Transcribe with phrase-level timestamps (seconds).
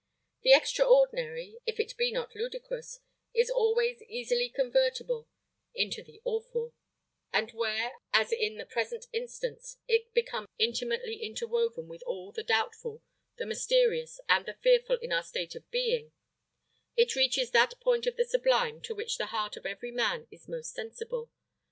[0.41, 3.01] The extraordinary, if it be not ludicrous,
[3.35, 5.27] is always easily convertible
[5.75, 6.73] into the awful;
[7.31, 13.03] and where, as in the present instance, it becomes intimately interwoven with all the doubtful,
[13.37, 16.11] the mysterious, and the fearful in our state of being,
[16.97, 20.47] it reaches that point of the sublime to which the heart of every man is
[20.49, 21.29] most sensible.